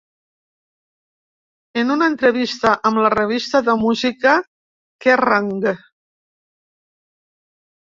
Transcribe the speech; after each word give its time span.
En 1.81 1.93
una 1.95 2.07
entrevista 2.13 2.71
amb 2.91 3.01
la 3.03 3.13
revista 3.15 3.63
de 3.69 3.77
música 3.83 4.35
Kerrang! 5.07 5.55